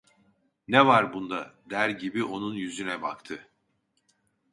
"Ne 0.67 0.85
var 0.87 1.13
bunda?" 1.13 1.55
der 1.69 1.89
gibi 1.89 2.23
onun 2.23 2.53
yüzüne 2.55 3.01
baktı. 3.01 3.47